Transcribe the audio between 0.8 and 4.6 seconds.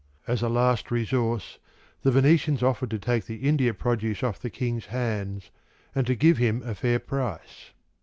resource, the Venetians offered to take the India produce off the